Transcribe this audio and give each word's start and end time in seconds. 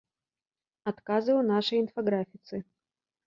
Адказы 0.91 1.31
ў 1.35 1.41
нашай 1.51 1.77
інфаграфіцы. 1.85 2.55